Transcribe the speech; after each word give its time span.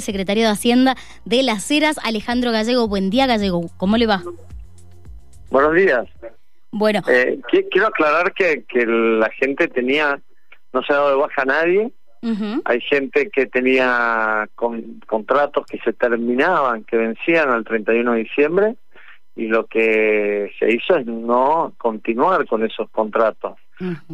secretario 0.00 0.44
de 0.44 0.50
Hacienda 0.50 0.96
de 1.24 1.42
Las 1.42 1.70
Heras, 1.70 1.98
Alejandro 2.02 2.52
Gallego. 2.52 2.88
Buen 2.88 3.10
día, 3.10 3.26
Gallego. 3.26 3.70
¿Cómo 3.76 3.96
le 3.96 4.06
va? 4.06 4.22
Buenos 5.50 5.74
días. 5.74 6.06
Bueno. 6.70 7.02
Eh, 7.08 7.40
quiero 7.70 7.88
aclarar 7.88 8.32
que, 8.32 8.64
que 8.64 8.86
la 8.86 9.30
gente 9.30 9.68
tenía, 9.68 10.20
no 10.72 10.82
se 10.82 10.92
ha 10.92 10.96
dado 10.96 11.10
de 11.10 11.16
baja 11.16 11.42
a 11.42 11.46
nadie. 11.46 11.92
Hay 12.64 12.80
gente 12.82 13.30
que 13.30 13.46
tenía 13.46 14.46
con, 14.54 15.00
contratos 15.06 15.64
que 15.64 15.78
se 15.78 15.94
terminaban, 15.94 16.84
que 16.84 16.98
vencían 16.98 17.48
al 17.48 17.64
31 17.64 18.12
de 18.12 18.18
diciembre, 18.18 18.76
y 19.36 19.46
lo 19.46 19.66
que 19.66 20.52
se 20.58 20.70
hizo 20.70 20.96
es 20.96 21.06
no 21.06 21.72
continuar 21.78 22.46
con 22.46 22.62
esos 22.62 22.90
contratos. 22.90 23.58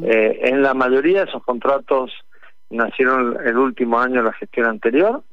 eh, 0.04 0.38
en 0.42 0.62
la 0.62 0.72
mayoría 0.74 1.24
de 1.24 1.30
esos 1.30 1.42
contratos 1.42 2.12
nacieron 2.70 3.36
el 3.44 3.56
último 3.58 3.98
año 3.98 4.22
de 4.22 4.28
la 4.28 4.32
gestión 4.34 4.66
anterior, 4.66 5.24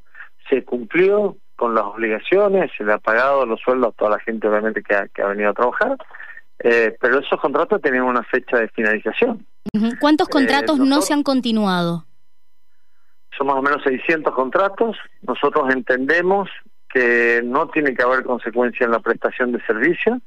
se 0.49 0.63
cumplió 0.63 1.37
con 1.55 1.75
las 1.75 1.85
obligaciones, 1.85 2.71
se 2.77 2.83
le 2.83 2.93
ha 2.93 2.97
pagado 2.97 3.45
los 3.45 3.59
sueldos 3.61 3.93
a 3.93 3.97
toda 3.97 4.11
la 4.11 4.19
gente 4.19 4.47
obviamente 4.47 4.81
que 4.81 4.95
ha, 4.95 5.07
que 5.07 5.21
ha 5.21 5.27
venido 5.27 5.49
a 5.49 5.53
trabajar, 5.53 5.97
eh, 6.59 6.95
pero 6.99 7.19
esos 7.19 7.39
contratos 7.39 7.81
tenían 7.81 8.03
una 8.03 8.23
fecha 8.23 8.57
de 8.57 8.67
finalización. 8.69 9.45
¿Cuántos 9.99 10.27
eh, 10.27 10.31
contratos 10.31 10.79
no 10.79 11.01
se 11.01 11.13
han 11.13 11.23
continuado? 11.23 12.05
Son 13.37 13.47
más 13.47 13.57
o 13.57 13.61
menos 13.61 13.81
600 13.83 14.33
contratos. 14.33 14.95
Nosotros 15.21 15.73
entendemos 15.73 16.49
que 16.89 17.41
no 17.43 17.67
tiene 17.69 17.95
que 17.95 18.03
haber 18.03 18.23
consecuencia 18.23 18.85
en 18.85 18.91
la 18.91 18.99
prestación 18.99 19.51
de 19.51 19.65
servicio. 19.65 20.21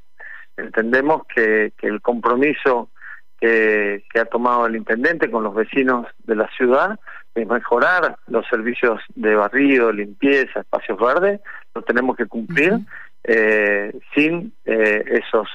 Entendemos 0.57 1.23
que, 1.33 1.73
que 1.79 1.87
el 1.87 2.01
compromiso 2.01 2.91
que, 3.47 4.05
que, 4.13 4.21
ha 4.21 4.25
tomado 4.25 4.67
el 4.67 4.77
intendente 4.77 5.31
con 5.31 5.45
los 5.45 5.55
vecinos 5.55 6.07
de 6.25 6.37
la 6.37 6.49
ciudad 6.57 6.99
de 7.35 7.45
mejorar 7.45 8.17
los 8.29 8.47
servicios 8.49 9.01
de 9.15 9.35
barrido, 9.35 9.93
limpieza, 9.93 10.61
espacios 10.61 10.99
verdes, 10.99 11.41
lo 11.75 11.83
tenemos 11.83 12.17
que 12.17 12.27
cumplir 12.27 12.79
eh, 13.25 13.93
sin 14.15 14.53
eh, 14.65 15.05
esos 15.07 15.49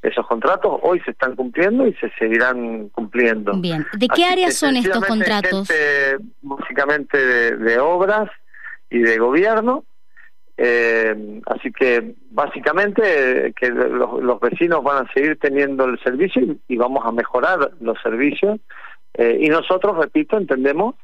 esos 0.00 0.24
contratos. 0.28 0.78
Hoy 0.82 1.00
se 1.00 1.10
están 1.10 1.34
cumpliendo 1.34 1.84
y 1.84 1.92
se 1.94 2.08
seguirán 2.20 2.88
cumpliendo. 2.90 3.52
Bien, 3.56 3.84
¿de 3.94 4.06
qué 4.08 4.24
áreas 4.24 4.54
son 4.54 4.76
estos 4.76 5.04
contratos? 5.04 5.68
básicamente 6.40 7.56
de, 7.56 7.78
obras 7.80 8.30
y 8.90 9.00
de 9.00 9.18
gobierno. 9.18 9.84
Eh, 10.60 11.40
así 11.46 11.70
que 11.70 12.16
básicamente 12.30 13.54
que 13.56 13.70
los, 13.70 14.20
los, 14.20 14.40
vecinos 14.40 14.82
van 14.82 15.06
a 15.06 15.12
seguir 15.12 15.38
teniendo 15.38 15.84
el 15.84 16.00
servicio 16.00 16.42
y, 16.66 16.76
vamos 16.76 17.06
a 17.06 17.12
mejorar 17.12 17.70
los 17.80 17.96
servicios. 18.02 18.58
Eh, 19.14 19.38
y 19.40 19.48
nosotros, 19.50 19.96
repito, 19.96 20.36
entendemos 20.36 20.96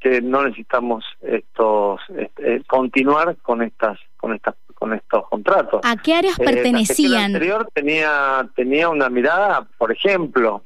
que 0.00 0.20
no 0.20 0.42
necesitamos 0.42 1.04
estos 1.22 2.00
este, 2.18 2.64
continuar 2.66 3.36
con 3.42 3.62
estas 3.62 3.96
con 4.16 4.34
estas 4.34 4.56
con 4.74 4.92
estos 4.92 5.28
contratos. 5.28 5.82
¿A 5.84 5.96
qué 5.96 6.14
áreas 6.14 6.36
pertenecían? 6.36 7.12
La 7.12 7.24
anterior 7.26 7.68
tenía 7.72 8.48
tenía 8.56 8.88
una 8.88 9.08
mirada, 9.08 9.68
por 9.78 9.92
ejemplo, 9.92 10.64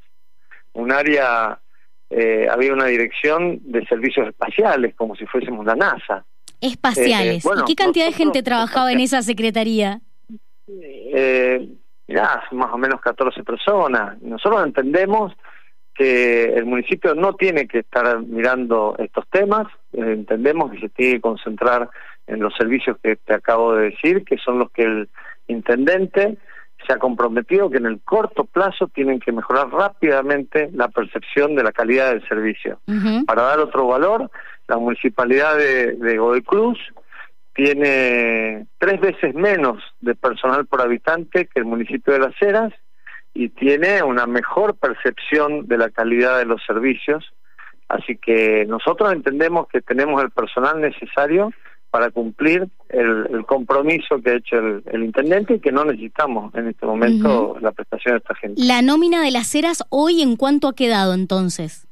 un 0.73 0.93
área 0.93 1.61
eh, 2.09 2.49
había 2.51 2.73
una 2.73 2.87
dirección 2.87 3.61
de 3.65 3.85
servicios 3.87 4.29
espaciales 4.29 4.95
como 4.95 5.15
si 5.15 5.27
fuésemos 5.27 5.65
la 5.67 5.77
NASA. 5.77 6.25
Espaciales. 6.61 7.45
¿Y 7.45 7.65
qué 7.67 7.75
cantidad 7.75 8.07
de 8.07 8.13
gente 8.13 8.43
trabajaba 8.43 8.93
en 8.93 9.01
esa 9.01 9.23
secretaría? 9.23 10.01
Eh, 10.69 11.69
mirá, 12.07 12.43
más 12.53 12.73
o 12.73 12.79
menos 12.79 13.01
14 13.01 13.43
personas. 13.43 14.21
Nosotros 14.23 14.65
entendemos 14.65 15.33
que 15.95 16.45
el 16.55 16.65
municipio 16.65 17.15
no 17.15 17.35
tiene 17.35 17.67
que 17.67 17.81
estar 17.81 18.21
mirando 18.21 18.95
estos 18.99 19.29
temas, 19.29 19.67
eh, 19.93 20.13
entendemos 20.13 20.71
que 20.71 20.81
se 20.81 20.89
tiene 20.89 21.15
que 21.15 21.21
concentrar 21.21 21.91
en 22.27 22.41
los 22.41 22.55
servicios 22.55 22.97
que 23.03 23.17
te 23.17 23.35
acabo 23.35 23.75
de 23.75 23.91
decir, 23.91 24.25
que 24.25 24.39
son 24.39 24.59
los 24.59 24.71
que 24.71 24.83
el 24.83 25.09
intendente 25.49 26.39
se 26.87 26.93
ha 26.93 26.99
comprometido 26.99 27.69
que 27.69 27.77
en 27.77 27.87
el 27.87 28.01
corto 28.01 28.45
plazo 28.45 28.89
tienen 28.89 29.21
que 29.21 29.33
mejorar 29.33 29.69
rápidamente 29.71 30.71
la 30.73 30.89
percepción 30.89 31.55
de 31.55 31.63
la 31.63 31.73
calidad 31.73 32.11
del 32.11 32.27
servicio. 32.27 32.81
Para 33.27 33.43
dar 33.43 33.59
otro 33.59 33.87
valor, 33.87 34.31
la 34.71 34.79
municipalidad 34.79 35.57
de, 35.57 35.95
de 35.97 36.17
Godoy 36.17 36.43
Cruz 36.43 36.79
tiene 37.55 38.67
tres 38.79 39.01
veces 39.01 39.35
menos 39.35 39.83
de 40.01 40.15
personal 40.15 40.67
por 40.67 40.81
habitante 40.81 41.47
que 41.47 41.59
el 41.59 41.65
municipio 41.65 42.13
de 42.13 42.21
Las 42.21 42.41
Heras 42.41 42.73
y 43.35 43.49
tiene 43.49 44.03
una 44.05 44.27
mejor 44.27 44.77
percepción 44.77 45.67
de 45.67 45.77
la 45.77 45.91
calidad 45.91 46.39
de 46.39 46.45
los 46.45 46.63
servicios. 46.65 47.25
Así 47.89 48.17
que 48.17 48.65
nosotros 48.67 49.13
entendemos 49.13 49.67
que 49.67 49.81
tenemos 49.81 50.23
el 50.23 50.31
personal 50.31 50.81
necesario 50.81 51.53
para 51.91 52.11
cumplir 52.13 52.69
el, 52.89 53.45
compromiso 53.47 54.23
que 54.23 54.31
ha 54.31 54.35
hecho 54.37 54.57
el, 54.57 55.03
intendente 55.03 55.55
y 55.55 55.61
que 55.61 55.73
no 55.73 55.85
necesitamos 55.85 56.55
en 56.55 56.69
este 56.69 56.87
momento 56.87 57.57
la 57.61 57.73
prestación 57.73 58.15
de 58.15 58.19
esta 58.19 58.35
gente. 58.37 58.63
La 58.63 58.81
nómina 58.81 59.21
de 59.21 59.33
las 59.33 59.53
eras 59.57 59.83
hoy 59.91 60.23
en 60.23 60.37
cuánto 60.37 60.69
ha 60.69 60.75
quedado 60.75 61.15
entonces? 61.15 61.90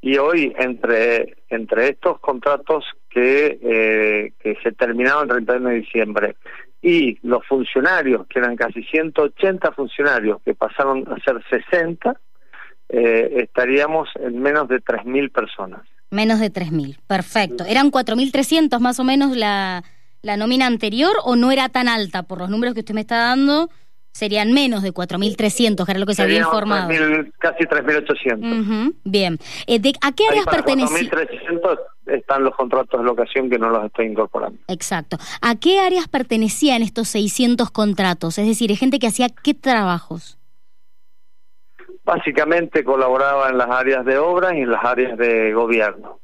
Y 0.00 0.16
hoy 0.16 0.54
entre 0.58 1.38
entre 1.50 1.88
estos 1.88 2.20
contratos 2.20 2.84
que, 3.08 3.58
eh, 3.62 4.32
que 4.38 4.56
se 4.62 4.72
terminaron 4.72 5.22
el 5.22 5.28
31 5.28 5.68
de 5.70 5.74
diciembre 5.76 6.36
y 6.80 7.18
los 7.26 7.44
funcionarios, 7.46 8.26
que 8.28 8.38
eran 8.38 8.56
casi 8.56 8.82
180 8.84 9.72
funcionarios, 9.72 10.40
que 10.44 10.54
pasaron 10.54 11.04
a 11.08 11.16
ser 11.24 11.42
60, 11.50 12.20
eh, 12.90 13.42
estaríamos 13.42 14.08
en 14.20 14.40
menos 14.40 14.68
de 14.68 14.80
3.000 14.80 15.32
personas. 15.32 15.80
Menos 16.10 16.40
de 16.40 16.52
3.000, 16.52 16.98
perfecto. 17.06 17.64
¿Eran 17.64 17.90
4.300 17.90 18.78
más 18.80 19.00
o 19.00 19.04
menos 19.04 19.36
la, 19.36 19.82
la 20.22 20.36
nómina 20.36 20.66
anterior 20.66 21.12
o 21.24 21.36
no 21.36 21.50
era 21.50 21.68
tan 21.68 21.88
alta? 21.88 22.22
Por 22.22 22.38
los 22.38 22.48
números 22.48 22.74
que 22.74 22.80
usted 22.80 22.94
me 22.94 23.02
está 23.02 23.18
dando, 23.18 23.68
serían 24.12 24.52
menos 24.52 24.82
de 24.82 24.92
4.300, 24.92 25.84
que 25.84 25.92
era 25.92 26.00
lo 26.00 26.06
que 26.06 26.14
se 26.14 26.22
había 26.22 26.40
informado. 26.40 26.88
casi 27.38 27.64
3.800. 27.64 28.94
Bien. 29.04 29.38
Eh, 29.66 29.80
¿A 30.00 30.12
qué 30.12 30.24
áreas 30.28 30.46
pertenecían? 30.46 31.10
4.300 31.10 31.78
están 32.06 32.44
los 32.44 32.54
contratos 32.54 33.00
de 33.00 33.04
locación 33.04 33.50
que 33.50 33.58
no 33.58 33.70
los 33.70 33.84
estoy 33.84 34.06
incorporando. 34.06 34.58
Exacto. 34.68 35.18
¿A 35.40 35.54
qué 35.56 35.80
áreas 35.80 36.08
pertenecían 36.08 36.82
estos 36.82 37.08
600 37.08 37.70
contratos? 37.70 38.38
Es 38.38 38.46
decir, 38.46 38.74
gente 38.76 38.98
que 38.98 39.06
hacía 39.06 39.28
qué 39.28 39.54
trabajos? 39.54 40.38
Básicamente 42.04 42.84
colaboraba 42.84 43.50
en 43.50 43.58
las 43.58 43.68
áreas 43.68 44.04
de 44.04 44.18
obras 44.18 44.54
y 44.54 44.60
en 44.60 44.70
las 44.70 44.84
áreas 44.84 45.18
de 45.18 45.52
gobierno. 45.52 46.20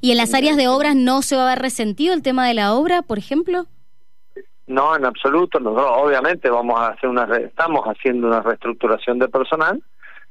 ¿Y 0.00 0.12
en 0.12 0.16
las 0.16 0.32
áreas 0.32 0.56
de 0.56 0.68
obras 0.68 0.94
no 0.94 1.22
se 1.22 1.34
va 1.34 1.44
a 1.44 1.54
ver 1.54 1.62
resentido 1.62 2.14
el 2.14 2.22
tema 2.22 2.46
de 2.46 2.54
la 2.54 2.72
obra, 2.74 3.02
por 3.02 3.18
ejemplo? 3.18 3.66
No, 4.70 4.94
en 4.94 5.04
absoluto. 5.04 5.58
Nosotros 5.58 5.90
obviamente 5.96 6.48
vamos 6.48 6.78
a 6.78 6.90
hacer 6.90 7.10
una, 7.10 7.24
estamos 7.36 7.84
haciendo 7.86 8.28
una 8.28 8.40
reestructuración 8.40 9.18
de 9.18 9.26
personal 9.26 9.82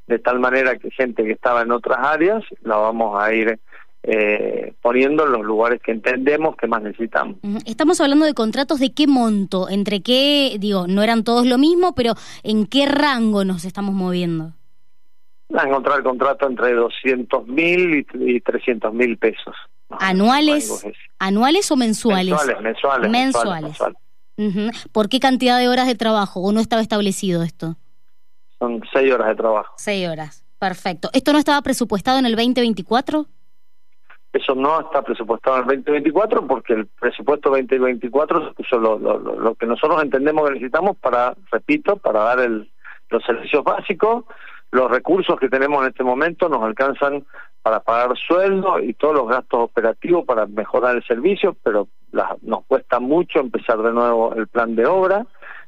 de 0.08 0.18
tal 0.18 0.40
manera 0.40 0.78
que 0.78 0.90
gente 0.92 1.26
que 1.26 1.34
estaba 1.34 1.62
en 1.62 1.72
otras 1.72 2.00
áreas 2.00 2.44
la 2.64 2.78
vamos 2.78 3.22
a 3.22 3.34
ir 3.34 3.60
eh, 4.04 4.74
poniendo 4.82 5.26
en 5.26 5.34
los 5.34 5.42
lugares 5.42 5.82
que 5.84 5.92
entendemos 5.92 6.56
que 6.56 6.68
más 6.68 6.82
necesitamos. 6.82 7.36
Estamos 7.66 8.00
hablando 8.00 8.26
de 8.26 8.34
contratos 8.34 8.80
de 8.80 8.94
qué 8.94 9.08
monto, 9.08 9.68
entre 9.68 10.02
qué, 10.02 10.56
digo, 10.58 10.88
no 10.88 11.04
eran 11.04 11.26
todos 11.26 11.46
lo 11.46 11.58
mismo, 11.58 11.94
pero 11.94 12.14
¿en 12.42 12.66
qué 12.66 12.86
rango 12.86 13.44
nos 13.44 13.66
estamos 13.66 13.94
moviendo? 13.94 14.54
a 15.54 15.68
encontrar 15.68 15.98
el 15.98 16.04
contrato 16.04 16.48
entre 16.48 16.74
200 16.74 17.48
mil 17.48 18.08
y 18.14 18.40
300 18.40 18.94
mil 18.94 19.18
pesos. 19.18 19.56
¿Anuales? 19.90 20.86
¿Anuales 21.18 21.70
o 21.72 21.76
mensuales? 21.76 22.36
Mensuales, 22.62 23.12
mensuales. 23.12 23.80
¿Por 24.92 25.10
qué 25.10 25.20
cantidad 25.20 25.58
de 25.58 25.68
horas 25.68 25.88
de 25.88 25.96
trabajo? 25.96 26.40
¿O 26.42 26.52
no 26.52 26.60
estaba 26.60 26.82
establecido 26.82 27.44
esto? 27.44 27.76
Son 28.58 28.82
seis 28.94 29.14
horas 29.14 29.28
de 29.28 29.36
trabajo. 29.36 29.74
Seis 29.78 30.08
horas, 30.08 30.46
perfecto. 30.60 31.10
¿Esto 31.14 31.34
no 31.34 31.40
estaba 31.40 31.62
presupuestado 31.62 32.20
en 32.20 32.26
el 32.26 32.36
2024? 32.36 33.26
Eso 34.32 34.54
no 34.54 34.80
está 34.82 35.02
presupuestado 35.02 35.58
en 35.58 35.62
el 35.64 35.84
2024 35.84 36.46
porque 36.46 36.74
el 36.74 36.86
presupuesto 36.86 37.50
2024 37.50 38.54
es 38.58 38.72
lo, 38.74 39.00
lo, 39.00 39.18
lo, 39.18 39.56
que 39.56 39.66
nosotros 39.66 40.04
entendemos 40.04 40.48
que 40.48 40.54
necesitamos 40.54 40.98
para, 40.98 41.36
repito, 41.52 41.98
para 41.98 42.22
dar 42.22 42.40
el, 42.40 42.70
los 43.10 43.24
servicios 43.24 43.64
básicos. 43.64 44.26
Los 44.72 44.92
recursos 44.92 45.40
que 45.40 45.50
tenemos 45.50 45.82
en 45.82 45.90
este 45.90 46.04
momento 46.04 46.48
nos 46.48 46.62
alcanzan 46.62 47.26
para 47.62 47.82
pagar 47.82 48.18
sueldo 48.18 48.80
y 48.80 48.94
todos 48.94 49.16
los 49.16 49.28
gastos 49.28 49.62
operativos 49.64 50.26
para 50.26 50.46
mejorar 50.46 50.96
el 50.96 51.04
servicio, 51.04 51.56
pero 51.64 51.88
nos 52.42 52.66
cuesta 52.66 53.00
mucho 53.00 53.40
empezar 53.40 53.82
de 53.82 53.92
nuevo 53.92 54.34
el 54.36 54.48
plan 54.48 54.76
de 54.76 54.86
obra. 54.86 55.26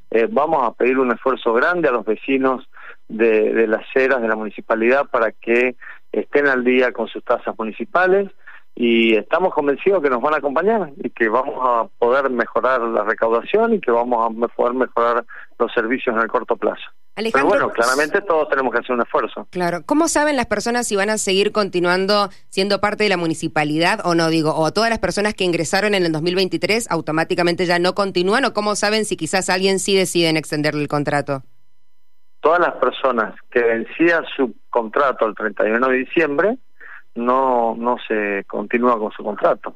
Eh, 0.09 0.27
vamos 0.29 0.63
a 0.63 0.73
pedir 0.73 0.99
un 0.99 1.11
esfuerzo 1.11 1.53
grande 1.53 1.87
a 1.87 1.91
los 1.91 2.05
vecinos 2.05 2.67
de, 3.07 3.53
de 3.53 3.67
las 3.67 3.85
eras 3.95 4.21
de 4.21 4.27
la 4.27 4.35
municipalidad 4.35 5.05
para 5.09 5.31
que 5.31 5.75
estén 6.11 6.47
al 6.47 6.63
día 6.63 6.91
con 6.91 7.07
sus 7.07 7.23
tasas 7.23 7.57
municipales 7.57 8.29
y 8.75 9.15
estamos 9.15 9.53
convencidos 9.53 10.01
que 10.01 10.09
nos 10.09 10.21
van 10.21 10.33
a 10.33 10.37
acompañar 10.37 10.91
y 10.97 11.09
que 11.09 11.29
vamos 11.29 11.55
a 11.61 11.87
poder 11.99 12.29
mejorar 12.29 12.81
la 12.81 13.03
recaudación 13.03 13.73
y 13.73 13.81
que 13.81 13.91
vamos 13.91 14.25
a 14.25 14.47
poder 14.47 14.73
mejorar 14.73 15.25
los 15.59 15.71
servicios 15.73 16.15
en 16.15 16.21
el 16.21 16.27
corto 16.27 16.55
plazo. 16.55 16.83
Pero 17.15 17.45
bueno, 17.45 17.69
claramente 17.69 18.21
todos 18.21 18.47
tenemos 18.49 18.71
que 18.71 18.79
hacer 18.79 18.95
un 18.95 19.01
esfuerzo. 19.01 19.47
Claro. 19.51 19.81
¿Cómo 19.85 20.07
saben 20.07 20.37
las 20.37 20.45
personas 20.45 20.87
si 20.87 20.95
van 20.95 21.09
a 21.09 21.17
seguir 21.17 21.51
continuando 21.51 22.29
siendo 22.47 22.79
parte 22.79 23.03
de 23.03 23.09
la 23.09 23.17
municipalidad 23.17 23.99
o 24.05 24.15
no? 24.15 24.29
Digo, 24.29 24.55
o 24.55 24.71
todas 24.71 24.89
las 24.89 24.99
personas 24.99 25.33
que 25.33 25.43
ingresaron 25.43 25.93
en 25.93 26.05
el 26.05 26.11
2023 26.11 26.89
automáticamente 26.89 27.65
ya 27.65 27.79
no 27.79 27.93
continúan 27.93 28.45
o 28.45 28.53
cómo 28.53 28.75
saben 28.75 29.05
si 29.05 29.17
quizás 29.17 29.49
alguien 29.49 29.79
sí 29.79 29.95
deciden 29.95 30.37
extenderle 30.37 30.81
el 30.81 30.87
contrato? 30.87 31.43
Todas 32.39 32.59
las 32.59 32.73
personas 32.75 33.35
que 33.51 33.61
vencían 33.61 34.23
su 34.35 34.55
contrato 34.69 35.27
el 35.27 35.35
31 35.35 35.87
de 35.89 35.97
diciembre 35.97 36.57
no, 37.15 37.75
no 37.77 37.97
se 38.07 38.45
continúa 38.47 38.97
con 38.97 39.11
su 39.11 39.23
contrato. 39.23 39.75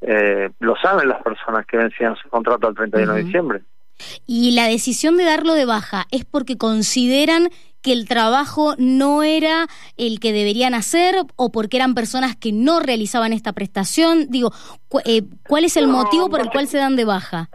Eh, 0.00 0.50
lo 0.58 0.76
saben 0.76 1.08
las 1.08 1.22
personas 1.22 1.64
que 1.64 1.76
vencían 1.76 2.16
su 2.16 2.28
contrato 2.28 2.68
el 2.68 2.74
31 2.74 3.12
de 3.14 3.24
diciembre. 3.24 3.62
Y 4.26 4.52
la 4.52 4.66
decisión 4.68 5.16
de 5.16 5.24
darlo 5.24 5.54
de 5.54 5.64
baja 5.64 6.06
es 6.10 6.24
porque 6.24 6.56
consideran 6.56 7.48
que 7.82 7.92
el 7.92 8.08
trabajo 8.08 8.74
no 8.78 9.22
era 9.22 9.68
el 9.96 10.18
que 10.18 10.32
deberían 10.32 10.74
hacer 10.74 11.14
o 11.36 11.52
porque 11.52 11.76
eran 11.76 11.94
personas 11.94 12.34
que 12.34 12.50
no 12.50 12.80
realizaban 12.80 13.32
esta 13.32 13.52
prestación. 13.52 14.26
Digo, 14.28 14.50
eh, 15.04 15.22
¿cuál 15.46 15.64
es 15.64 15.76
el 15.76 15.86
motivo 15.86 16.28
por 16.28 16.40
el 16.40 16.50
cual 16.50 16.66
se 16.66 16.78
dan 16.78 16.96
de 16.96 17.04
baja? 17.04 17.48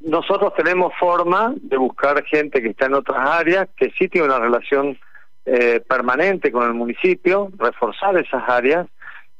Nosotros 0.00 0.52
tenemos 0.56 0.92
forma 0.98 1.54
de 1.60 1.76
buscar 1.76 2.24
gente 2.24 2.60
que 2.60 2.70
está 2.70 2.86
en 2.86 2.94
otras 2.94 3.18
áreas, 3.18 3.68
que 3.76 3.90
sí 3.96 4.08
tiene 4.08 4.26
una 4.26 4.40
relación 4.40 4.98
eh, 5.46 5.80
permanente 5.88 6.50
con 6.50 6.66
el 6.66 6.74
municipio, 6.74 7.50
reforzar 7.56 8.16
esas 8.18 8.48
áreas 8.48 8.86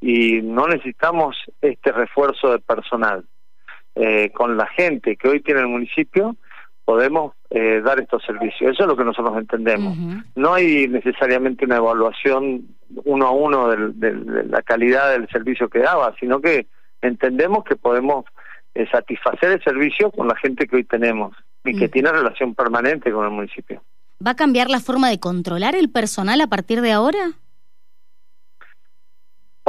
y 0.01 0.41
no 0.43 0.69
necesitamos 0.69 1.37
este 1.61 1.91
refuerzo 1.91 2.53
de 2.53 2.61
personal. 2.61 3.25
Eh, 4.01 4.31
con 4.33 4.57
la 4.57 4.67
gente 4.67 5.17
que 5.17 5.29
hoy 5.29 5.41
tiene 5.41 5.61
el 5.61 5.67
municipio, 5.67 6.37
podemos 6.85 7.35
eh, 7.51 7.83
dar 7.85 7.99
estos 7.99 8.23
servicios. 8.25 8.71
Eso 8.73 8.85
es 8.85 8.89
lo 8.89 8.97
que 8.97 9.05
nosotros 9.05 9.37
entendemos. 9.37 9.99
No 10.37 10.55
hay 10.55 10.87
necesariamente 10.87 11.65
una 11.65 11.77
evaluación 11.77 12.69
uno 13.05 13.27
a 13.27 13.31
uno 13.33 13.69
de, 13.69 14.45
la 14.47 14.63
calidad 14.63 15.11
del 15.11 15.29
servicio 15.29 15.69
que 15.69 15.81
daba, 15.81 16.15
sino 16.21 16.41
que 16.41 16.69
entendemos 17.03 17.65
que 17.65 17.75
podemos 17.75 18.25
eh, 18.75 18.87
satisfacer 18.91 19.51
el 19.51 19.65
servicio 19.65 20.13
con 20.13 20.29
la 20.29 20.37
gente 20.37 20.69
que 20.69 20.77
hoy 20.77 20.85
tenemos 20.85 21.37
y 21.65 21.77
que 21.77 21.89
tiene 21.89 22.13
relación 22.13 22.55
permanente 22.55 23.11
con 23.11 23.25
el 23.25 23.33
municipio. 23.33 23.83
¿Va 24.25 24.31
a 24.31 24.37
cambiar 24.37 24.71
la 24.71 24.81
forma 24.81 25.11
de 25.11 25.19
controlar 25.19 25.75
el 25.75 25.91
personal 25.91 26.41
a 26.41 26.47
partir 26.47 26.81
de 26.81 26.93
ahora? 26.93 27.33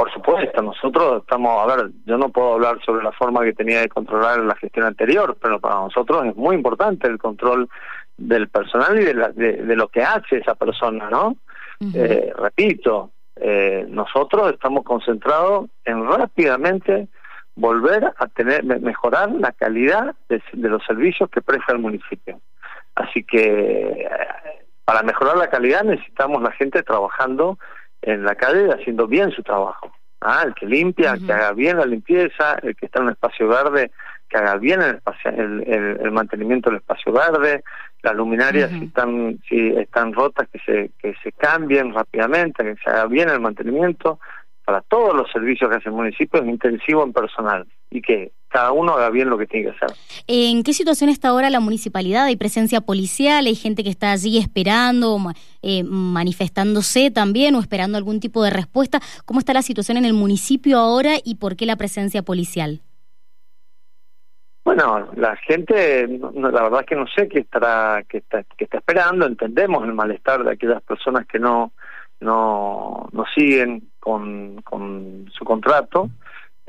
Por 0.00 0.10
supuesto, 0.14 0.62
nosotros 0.62 1.20
estamos, 1.20 1.62
a 1.62 1.76
ver, 1.76 1.90
yo 2.06 2.16
no 2.16 2.30
puedo 2.30 2.54
hablar 2.54 2.82
sobre 2.86 3.04
la 3.04 3.12
forma 3.12 3.44
que 3.44 3.52
tenía 3.52 3.82
de 3.82 3.90
controlar 3.90 4.38
la 4.38 4.54
gestión 4.54 4.86
anterior, 4.86 5.36
pero 5.38 5.60
para 5.60 5.74
nosotros 5.74 6.24
es 6.24 6.34
muy 6.36 6.56
importante 6.56 7.06
el 7.06 7.18
control 7.18 7.68
del 8.16 8.48
personal 8.48 8.98
y 8.98 9.04
de, 9.04 9.76
lo 9.76 9.88
que 9.88 10.02
hace 10.02 10.38
esa 10.38 10.54
persona, 10.54 11.10
¿no? 11.10 11.36
Eh, 11.94 12.32
repito, 12.34 13.10
eh, 13.36 13.84
nosotros 13.90 14.50
estamos 14.50 14.84
concentrados 14.84 15.68
en 15.84 16.08
rápidamente 16.08 17.08
volver 17.54 18.10
a 18.16 18.26
tener 18.28 18.64
mejorar 18.64 19.30
la 19.32 19.52
calidad 19.52 20.14
de, 20.30 20.40
los 20.54 20.82
servicios 20.86 21.28
que 21.28 21.42
presta 21.42 21.74
el 21.74 21.78
municipio. 21.78 22.40
Así 22.94 23.22
que 23.22 24.00
eh, 24.00 24.08
para 24.86 25.02
mejorar 25.02 25.36
la 25.36 25.50
calidad 25.50 25.84
necesitamos 25.84 26.40
la 26.40 26.52
gente 26.52 26.82
trabajando 26.82 27.58
en 28.02 28.24
la 28.24 28.34
calle 28.34 28.68
haciendo 28.72 29.06
bien 29.06 29.30
su 29.30 29.42
trabajo. 29.42 29.92
Ah, 30.20 30.42
el 30.46 30.54
que 30.54 30.66
limpia, 30.66 31.16
que 31.24 31.32
haga 31.32 31.52
bien 31.52 31.78
la 31.78 31.86
limpieza, 31.86 32.58
el 32.62 32.76
que 32.76 32.86
está 32.86 32.98
en 32.98 33.06
un 33.06 33.12
espacio 33.12 33.48
verde, 33.48 33.90
que 34.28 34.36
haga 34.36 34.56
bien 34.56 34.82
el, 34.82 34.96
espacio, 34.96 35.30
el, 35.30 36.10
mantenimiento 36.12 36.68
del 36.68 36.80
espacio 36.80 37.12
verde, 37.12 37.64
las 38.02 38.14
luminarias 38.14 38.70
si 38.70 38.84
están 38.84 39.38
si 39.48 39.68
están 39.76 40.12
rotas 40.12 40.48
que 40.48 40.58
se 40.60 40.90
que 40.98 41.14
se 41.22 41.32
cambien 41.32 41.94
rápidamente, 41.94 42.62
que 42.62 42.76
se 42.82 42.90
haga 42.90 43.06
bien 43.06 43.30
el 43.30 43.40
mantenimiento 43.40 44.20
para 44.64 44.82
todos 44.82 45.14
los 45.14 45.30
servicios 45.32 45.68
que 45.68 45.76
hace 45.76 45.88
el 45.88 45.94
municipio 45.94 46.40
es 46.40 46.48
intensivo 46.48 47.02
en 47.02 47.12
personal. 47.12 47.66
Y 47.90 48.00
que 48.02 48.30
cada 48.50 48.72
uno 48.72 48.94
haga 48.94 49.10
bien 49.10 49.30
lo 49.30 49.38
que 49.38 49.46
tiene 49.46 49.70
que 49.70 49.76
hacer. 49.76 49.96
¿En 50.26 50.62
qué 50.62 50.72
situación 50.72 51.08
está 51.08 51.28
ahora 51.28 51.50
la 51.50 51.60
municipalidad? 51.60 52.24
¿Hay 52.24 52.36
presencia 52.36 52.80
policial? 52.80 53.46
¿Hay 53.46 53.54
gente 53.54 53.84
que 53.84 53.90
está 53.90 54.10
allí 54.10 54.38
esperando, 54.38 55.18
eh, 55.62 55.84
manifestándose 55.84 57.10
también 57.10 57.54
o 57.54 57.60
esperando 57.60 57.96
algún 57.96 58.18
tipo 58.20 58.42
de 58.42 58.50
respuesta? 58.50 59.00
¿Cómo 59.24 59.38
está 59.38 59.54
la 59.54 59.62
situación 59.62 59.96
en 59.96 60.04
el 60.04 60.14
municipio 60.14 60.78
ahora 60.78 61.12
y 61.24 61.36
por 61.36 61.56
qué 61.56 61.64
la 61.64 61.76
presencia 61.76 62.22
policial? 62.22 62.80
Bueno, 64.64 65.08
la 65.16 65.36
gente, 65.36 66.06
la 66.08 66.62
verdad 66.62 66.80
es 66.80 66.86
que 66.86 66.96
no 66.96 67.06
sé 67.06 67.28
qué 67.28 67.40
estará, 67.40 68.02
qué 68.08 68.18
está, 68.18 68.42
qué 68.56 68.64
está 68.64 68.78
esperando. 68.78 69.26
Entendemos 69.26 69.84
el 69.84 69.94
malestar 69.94 70.44
de 70.44 70.52
aquellas 70.52 70.82
personas 70.82 71.26
que 71.26 71.38
no, 71.38 71.72
no, 72.20 73.08
no 73.12 73.24
siguen 73.34 73.90
con, 74.00 74.60
con 74.62 75.30
su 75.32 75.44
contrato 75.44 76.10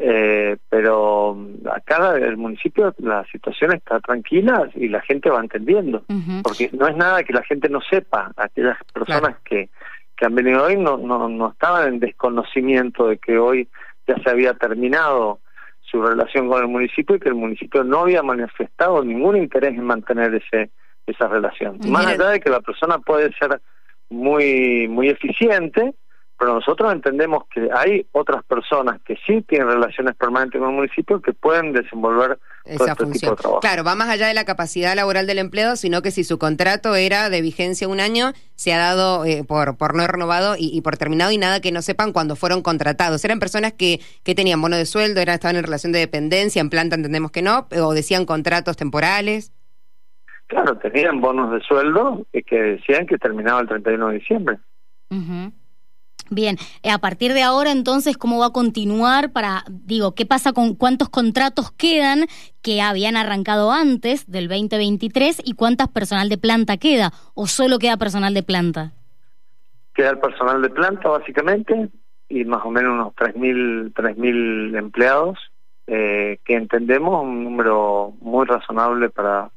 eh, 0.04 0.58
pero 0.70 1.38
acá 1.72 2.16
el 2.18 2.38
municipio 2.38 2.94
la 2.98 3.24
situación 3.32 3.74
está 3.74 4.00
tranquila 4.00 4.70
y 4.76 4.88
la 4.88 5.02
gente 5.02 5.30
va 5.30 5.40
entendiendo, 5.40 6.04
porque 6.44 6.70
no 6.74 6.88
es 6.88 6.96
nada 6.96 7.24
que 7.24 7.34
la 7.34 7.44
gente 7.44 7.70
no 7.70 7.82
sepa, 7.82 8.32
aquellas 8.36 8.78
personas 8.94 9.38
que, 9.44 9.70
que 10.18 10.26
han 10.26 10.34
venido 10.34 10.64
hoy 10.64 10.78
no, 10.78 10.98
no, 10.98 11.30
no 11.30 11.52
estaban 11.52 11.88
en 11.88 12.00
desconocimiento 12.00 13.08
de 13.08 13.18
que 13.18 13.38
hoy 13.38 13.68
ya 14.08 14.16
se 14.24 14.30
había 14.30 14.54
terminado 14.56 15.40
su 15.82 16.02
relación 16.02 16.48
con 16.48 16.62
el 16.62 16.68
municipio 16.68 17.16
y 17.16 17.20
que 17.20 17.30
el 17.30 17.36
municipio 17.36 17.84
no 17.84 18.00
había 18.00 18.24
manifestado 18.24 19.04
ningún 19.04 19.38
interés 19.38 19.76
en 19.76 19.84
mantener 19.84 20.34
ese 20.36 20.72
esa 21.08 21.28
relación. 21.28 21.80
Más 21.90 22.06
allá 22.06 22.30
de 22.30 22.40
que 22.40 22.50
la 22.50 22.62
persona 22.62 23.00
puede 23.00 23.32
ser 23.34 23.62
muy 24.10 24.88
muy 24.88 25.10
eficiente, 25.10 25.94
pero 26.42 26.56
nosotros 26.56 26.92
entendemos 26.92 27.44
que 27.54 27.70
hay 27.72 28.08
otras 28.14 28.44
personas 28.46 29.00
que 29.06 29.16
sí 29.28 29.44
tienen 29.44 29.68
relaciones 29.68 30.16
permanentes 30.16 30.60
con 30.60 30.72
el 30.72 30.76
municipio 30.76 31.22
que 31.22 31.34
pueden 31.34 31.72
desenvolver 31.72 32.40
esa 32.66 32.94
este 32.94 33.04
función. 33.04 33.36
Claro, 33.62 33.84
va 33.84 33.94
más 33.94 34.10
allá 34.10 34.26
de 34.26 34.34
la 34.34 34.44
capacidad 34.44 34.96
laboral 34.96 35.28
del 35.28 35.38
empleado, 35.38 35.76
sino 35.76 36.02
que 36.02 36.10
si 36.10 36.24
su 36.24 36.40
contrato 36.40 36.96
era 36.96 37.30
de 37.30 37.44
vigencia 37.44 37.88
un 37.88 38.00
año, 38.00 38.32
se 38.56 38.74
ha 38.74 38.80
dado 38.80 39.24
eh, 39.24 39.44
por, 39.48 39.78
por 39.78 39.94
no 39.94 40.08
renovado 40.08 40.56
y, 40.58 40.82
por 40.82 40.98
terminado 40.98 41.30
y 41.30 41.38
nada 41.38 41.62
que 41.62 41.72
no 41.72 41.84
sepan 41.84 42.12
cuando 42.12 42.36
fueron 42.36 42.64
contratados. 42.64 43.24
Eran 43.24 43.40
personas 43.40 43.74
que, 43.74 44.00
que 44.24 44.34
tenían 44.34 44.60
bono 44.60 44.78
de 44.78 44.88
sueldo, 44.88 45.22
eran, 45.22 45.36
estaban 45.36 45.58
en 45.58 45.64
relación 45.64 45.94
de 45.94 46.00
dependencia, 46.00 46.60
en 46.60 46.72
planta 46.72 46.96
entendemos 46.96 47.30
que 47.30 47.44
no, 47.44 47.68
o 47.70 47.94
decían 47.94 48.26
contratos 48.26 48.78
temporales. 48.78 49.54
Claro, 50.48 50.76
tenían 50.80 51.22
bonos 51.22 51.52
de 51.52 51.60
sueldo 51.60 52.26
y 52.34 52.42
que 52.42 52.60
decían 52.60 53.06
que 53.06 53.20
terminaba 53.20 53.62
el 53.62 53.68
31 53.68 54.08
de 54.08 54.14
diciembre. 54.16 54.58
Bien, 56.34 56.56
eh, 56.82 56.92
a 56.92 56.98
partir 56.98 57.34
de 57.34 57.44
ahora 57.44 57.72
entonces, 57.72 58.18
¿cómo 58.18 58.40
va 58.40 58.48
a 58.48 58.54
continuar 58.54 59.34
para, 59.34 59.66
digo, 59.70 60.16
qué 60.16 60.26
pasa 60.26 60.54
con 60.54 60.76
cuántos 60.76 61.10
contratos 61.10 61.74
quedan 61.74 62.26
que 62.62 62.82
habían 62.82 63.18
arrancado 63.18 63.74
antes 63.74 64.32
del 64.32 64.48
2023 64.48 65.42
y 65.44 65.56
cuántas 65.56 65.90
personal 65.90 66.30
de 66.30 66.38
planta 66.38 66.78
queda 66.78 67.12
o 67.34 67.48
solo 67.48 67.80
queda 67.80 67.98
personal 67.98 68.34
de 68.34 68.44
planta? 68.44 68.94
Queda 69.94 70.12
el 70.12 70.20
personal 70.20 70.62
de 70.62 70.70
planta 70.70 71.10
básicamente 71.10 71.90
y 72.30 72.46
más 72.46 72.64
o 72.64 72.72
menos 72.72 72.94
unos 72.94 73.14
3.000 73.14 74.16
mil 74.16 74.74
empleados 74.76 75.38
eh, 75.88 76.40
que 76.46 76.54
entendemos 76.54 77.24
un 77.24 77.44
número 77.44 78.14
muy 78.22 78.46
razonable 78.46 79.10
para, 79.10 79.52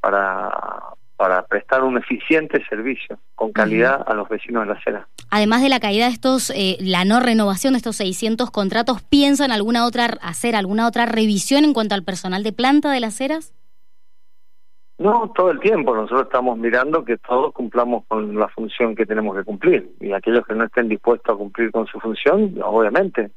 para 0.00 0.93
para 1.24 1.40
prestar 1.46 1.82
un 1.82 1.96
eficiente 1.96 2.62
servicio 2.68 3.18
con 3.34 3.50
calidad 3.50 4.04
a 4.06 4.12
los 4.12 4.28
vecinos 4.28 4.64
de 4.64 4.74
la 4.74 4.78
acera. 4.78 5.08
Además 5.30 5.62
de 5.62 5.70
la 5.70 5.80
caída 5.80 6.04
de 6.04 6.10
estos, 6.10 6.50
eh, 6.50 6.76
la 6.80 7.06
no 7.06 7.18
renovación 7.18 7.72
de 7.72 7.78
estos 7.78 7.96
600 7.96 8.50
contratos, 8.50 9.00
¿piensan 9.00 9.50
alguna 9.50 9.86
otra 9.86 10.04
hacer 10.20 10.54
alguna 10.54 10.86
otra 10.86 11.06
revisión 11.06 11.64
en 11.64 11.72
cuanto 11.72 11.94
al 11.94 12.02
personal 12.02 12.42
de 12.42 12.52
planta 12.52 12.92
de 12.92 13.00
las 13.00 13.14
aceras? 13.14 13.54
No, 14.98 15.32
todo 15.34 15.50
el 15.50 15.60
tiempo. 15.60 15.94
Nosotros 15.94 16.24
estamos 16.24 16.58
mirando 16.58 17.06
que 17.06 17.16
todos 17.16 17.54
cumplamos 17.54 18.04
con 18.06 18.38
la 18.38 18.48
función 18.48 18.94
que 18.94 19.06
tenemos 19.06 19.34
que 19.34 19.44
cumplir. 19.44 19.92
Y 20.02 20.12
aquellos 20.12 20.46
que 20.46 20.54
no 20.54 20.64
estén 20.64 20.90
dispuestos 20.90 21.34
a 21.34 21.38
cumplir 21.38 21.70
con 21.70 21.86
su 21.86 21.98
función, 22.00 22.54
obviamente 22.62 23.30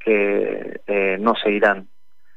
que 0.00 0.80
eh, 0.86 1.18
no 1.20 1.34
se 1.34 1.50
irán. 1.50 1.86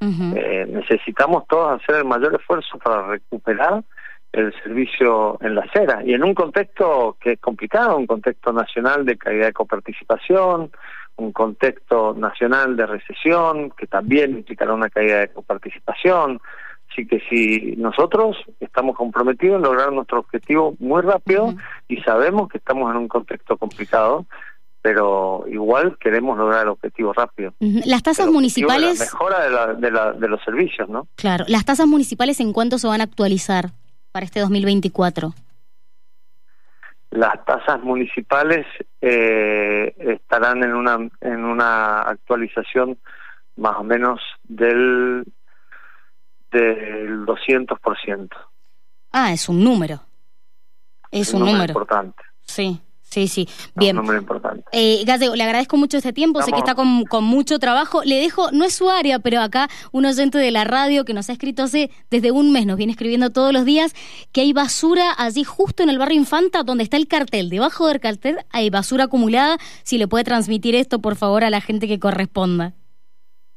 Eh, 0.02 0.66
necesitamos 0.68 1.48
todos 1.48 1.82
hacer 1.82 1.96
el 2.02 2.06
mayor 2.06 2.36
esfuerzo 2.36 2.78
para 2.80 3.08
recuperar 3.08 3.82
el 4.32 4.54
servicio 4.64 5.38
en 5.42 5.56
la 5.56 5.62
acera 5.62 6.02
y 6.06 6.14
en 6.14 6.24
un 6.24 6.34
contexto 6.34 7.18
que 7.20 7.34
es 7.34 7.40
complicado, 7.40 7.98
un 7.98 8.08
contexto 8.08 8.54
nacional 8.54 9.06
de 9.06 9.18
caída 9.18 9.46
de 9.46 9.54
coparticipación, 9.54 10.72
un 11.16 11.32
contexto 11.32 12.14
nacional 12.14 12.76
de 12.76 12.86
recesión 12.86 13.72
que 13.72 13.88
también 13.88 14.32
implicará 14.32 14.74
una 14.74 14.90
caída 14.90 15.20
de 15.20 15.30
coparticipación. 15.30 16.40
Así 16.92 17.06
que 17.06 17.20
si 17.30 17.76
nosotros 17.78 18.38
estamos 18.60 18.96
comprometidos 18.96 19.58
en 19.58 19.64
lograr 19.64 19.92
nuestro 19.92 20.20
objetivo 20.20 20.76
muy 20.80 21.02
rápido 21.02 21.54
y 21.88 21.98
sabemos 22.02 22.50
que 22.50 22.58
estamos 22.58 22.90
en 22.92 22.98
un 22.98 23.08
contexto 23.08 23.58
complicado, 23.58 24.26
pero 24.82 25.46
igual 25.48 25.98
queremos 26.00 26.38
lograr 26.38 26.64
el 26.64 26.70
objetivo 26.70 27.14
rápido. 27.14 27.54
Las 27.60 28.02
tasas 28.02 28.28
municipales... 28.28 29.00
La 29.00 29.06
mejora 29.06 29.76
de, 29.76 29.92
la, 29.92 30.14
de 30.14 30.28
los 30.28 30.42
servicios, 30.44 30.88
¿no? 30.88 31.08
Claro. 31.16 31.46
¿Las 31.48 31.66
tasas 31.66 31.86
municipales 31.86 32.40
en 32.40 32.54
cuánto 32.54 32.78
se 32.78 32.88
van 32.88 33.02
a 33.02 33.04
actualizar? 33.04 33.72
Para 34.20 34.26
este 34.26 34.42
2024? 34.42 35.34
las 37.12 37.44
tasas 37.46 37.82
municipales 37.82 38.68
eh, 39.02 39.96
estarán 39.98 40.64
en 40.64 40.76
una 40.76 41.10
en 41.22 41.44
una 41.44 42.02
actualización 42.02 43.00
más 43.56 43.78
o 43.78 43.84
menos 43.84 44.20
del 44.44 45.24
del 46.52 47.26
200%. 47.26 48.30
Ah, 49.12 49.32
es 49.32 49.50
un 49.50 49.64
número. 49.64 50.02
Es, 51.10 51.34
un, 51.34 51.46
número, 51.46 51.72
importante. 51.72 52.22
Sí. 52.42 52.80
Sí, 53.10 53.28
sí, 53.28 53.50
bien. 53.76 53.98
Un 53.98 54.04
número 54.04 54.22
importante. 54.22 54.64
Eh, 54.72 55.04
le 55.04 55.44
agradezco 55.44 55.78
mucho 55.78 55.98
este 55.98 56.14
tiempo, 56.14 56.44
sé 56.44 56.52
que 56.52 56.60
está 56.60 56.76
con, 56.76 57.06
con, 57.06 57.24
mucho 57.24 57.58
trabajo. 57.58 58.04
Le 58.04 58.16
dejo, 58.16 58.52
no 58.52 58.66
es 58.66 58.76
su 58.76 58.90
área, 58.90 59.18
pero 59.18 59.42
acá 59.42 59.68
un 59.92 60.06
oyente 60.06 60.38
de 60.38 60.52
la 60.52 60.64
radio 60.64 61.06
que 61.06 61.14
nos 61.16 61.28
ha 61.30 61.34
escrito 61.34 61.64
hace 61.64 61.90
desde 62.12 62.32
un 62.32 62.52
mes, 62.52 62.68
nos 62.68 62.78
viene 62.78 62.92
escribiendo 62.92 63.32
todos 63.32 63.52
los 63.52 63.66
días, 63.66 63.96
que 64.32 64.42
hay 64.42 64.54
basura 64.54 65.12
allí 65.18 65.44
justo 65.44 65.82
en 65.82 65.90
el 65.90 65.98
barrio 65.98 66.18
Infanta, 66.18 66.62
donde 66.62 66.84
está 66.84 66.98
el 66.98 67.08
cartel. 67.08 67.50
Debajo 67.50 67.88
del 67.88 68.00
cartel 68.00 68.38
hay 68.52 68.70
basura 68.70 69.06
acumulada. 69.06 69.58
Si 69.84 69.98
le 69.98 70.08
puede 70.08 70.24
transmitir 70.24 70.76
esto, 70.76 71.00
por 71.00 71.16
favor, 71.16 71.44
a 71.44 71.50
la 71.50 71.62
gente 71.62 71.88
que 71.88 72.00
corresponda. 72.00 72.74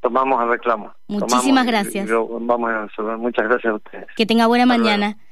Tomamos 0.00 0.42
el 0.42 0.48
reclamo. 0.48 0.92
Muchísimas 1.08 1.66
gracias. 1.66 2.08
vamos 2.10 2.70
a 2.70 2.86
resolver. 2.86 3.18
Muchas 3.18 3.48
gracias 3.48 3.72
a 3.72 3.76
ustedes. 3.76 4.06
Que 4.16 4.26
tenga 4.26 4.46
buena 4.46 4.64
Hasta 4.64 4.78
mañana. 4.78 5.06
luego. 5.08 5.22